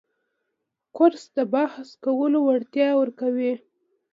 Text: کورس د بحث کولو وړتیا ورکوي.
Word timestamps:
کورس 0.95 1.23
د 1.37 1.39
بحث 1.53 1.87
کولو 2.03 2.39
وړتیا 2.47 2.89
ورکوي. 3.01 3.53